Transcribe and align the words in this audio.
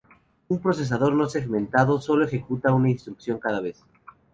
Un 0.47 0.59
procesador 0.63 1.13
no 1.13 1.27
segmentado 1.29 2.01
sólo 2.01 2.25
ejecuta 2.25 2.73
una 2.73 2.89
instrucción 2.89 3.37
cada 3.37 3.61
vez. 3.61 3.85